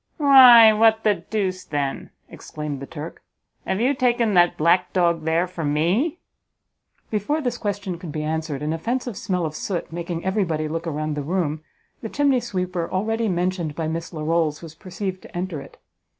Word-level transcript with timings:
"Why, 0.17 0.73
what 0.73 1.03
the 1.03 1.13
deuce, 1.13 1.63
then," 1.63 2.09
exclaimed 2.27 2.79
the 2.79 2.87
Turk, 2.87 3.21
"have 3.67 3.79
you 3.79 3.93
taken 3.93 4.33
that 4.33 4.57
black 4.57 4.91
dog 4.93 5.25
there 5.25 5.45
for 5.45 5.63
me?" 5.63 6.17
Before 7.11 7.39
this 7.39 7.59
question 7.59 7.99
could 7.99 8.11
be 8.11 8.23
answered, 8.23 8.63
an 8.63 8.73
offensive 8.73 9.15
smell 9.15 9.45
of 9.45 9.53
soot, 9.55 9.93
making 9.93 10.25
everybody 10.25 10.67
look 10.67 10.87
around 10.87 11.13
the 11.13 11.21
room, 11.21 11.61
the 12.01 12.09
chimney 12.09 12.39
sweeper 12.39 12.89
already 12.89 13.27
mentioned 13.29 13.75
by 13.75 13.87
Miss 13.87 14.11
Larolles 14.11 14.63
was 14.63 14.73
perceived 14.73 15.21
to 15.21 15.37
enter 15.37 15.61
it. 15.61 15.77